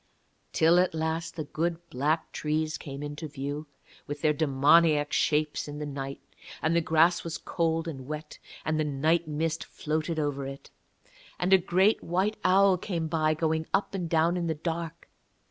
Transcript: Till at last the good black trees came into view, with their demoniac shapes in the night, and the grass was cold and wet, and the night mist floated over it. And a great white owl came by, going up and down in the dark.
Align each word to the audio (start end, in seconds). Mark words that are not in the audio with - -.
Till 0.51 0.79
at 0.79 0.95
last 0.95 1.35
the 1.35 1.43
good 1.43 1.77
black 1.91 2.31
trees 2.31 2.79
came 2.79 3.03
into 3.03 3.27
view, 3.27 3.67
with 4.07 4.21
their 4.21 4.33
demoniac 4.33 5.13
shapes 5.13 5.67
in 5.67 5.77
the 5.77 5.85
night, 5.85 6.19
and 6.59 6.75
the 6.75 6.81
grass 6.81 7.23
was 7.23 7.37
cold 7.37 7.87
and 7.87 8.07
wet, 8.07 8.39
and 8.65 8.79
the 8.79 8.83
night 8.83 9.27
mist 9.27 9.63
floated 9.63 10.17
over 10.17 10.47
it. 10.47 10.71
And 11.37 11.53
a 11.53 11.59
great 11.59 12.03
white 12.03 12.37
owl 12.43 12.79
came 12.79 13.07
by, 13.09 13.35
going 13.35 13.67
up 13.75 13.93
and 13.93 14.09
down 14.09 14.37
in 14.37 14.47
the 14.47 14.55
dark. 14.55 15.07